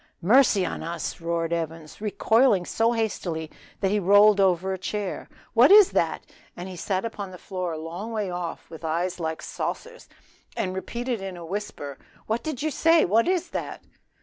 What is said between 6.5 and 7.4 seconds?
and he sat upon the